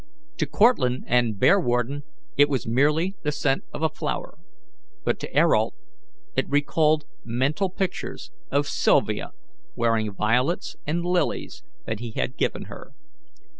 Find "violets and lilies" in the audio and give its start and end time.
10.11-11.61